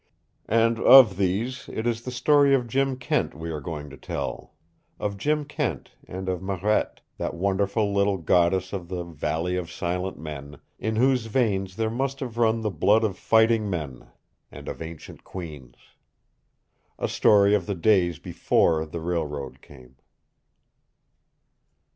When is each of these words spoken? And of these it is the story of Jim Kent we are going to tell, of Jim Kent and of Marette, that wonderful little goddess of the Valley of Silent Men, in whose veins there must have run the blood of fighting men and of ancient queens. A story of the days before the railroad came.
And 0.49 0.79
of 0.79 1.15
these 1.15 1.69
it 1.71 1.85
is 1.85 2.01
the 2.01 2.09
story 2.11 2.55
of 2.55 2.67
Jim 2.67 2.97
Kent 2.97 3.35
we 3.35 3.51
are 3.51 3.61
going 3.61 3.91
to 3.91 3.97
tell, 3.97 4.55
of 4.99 5.15
Jim 5.15 5.45
Kent 5.45 5.91
and 6.07 6.27
of 6.27 6.41
Marette, 6.41 7.01
that 7.17 7.35
wonderful 7.35 7.93
little 7.93 8.17
goddess 8.17 8.73
of 8.73 8.87
the 8.87 9.03
Valley 9.03 9.57
of 9.57 9.69
Silent 9.71 10.17
Men, 10.17 10.57
in 10.79 10.95
whose 10.95 11.27
veins 11.27 11.75
there 11.75 11.91
must 11.91 12.19
have 12.19 12.39
run 12.39 12.61
the 12.61 12.71
blood 12.71 13.03
of 13.03 13.15
fighting 13.15 13.69
men 13.69 14.07
and 14.51 14.67
of 14.67 14.81
ancient 14.81 15.23
queens. 15.23 15.75
A 16.97 17.07
story 17.07 17.53
of 17.53 17.67
the 17.67 17.75
days 17.75 18.17
before 18.17 18.87
the 18.87 19.01
railroad 19.01 19.61
came. 19.61 19.97